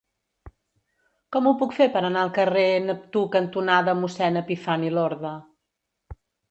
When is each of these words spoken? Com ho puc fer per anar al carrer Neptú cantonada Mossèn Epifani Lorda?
Com 1.35 1.49
ho 1.49 1.53
puc 1.59 1.75
fer 1.81 1.89
per 1.97 2.03
anar 2.09 2.23
al 2.23 2.33
carrer 2.39 2.65
Neptú 2.89 3.25
cantonada 3.39 3.99
Mossèn 4.03 4.45
Epifani 4.45 4.95
Lorda? 4.99 5.41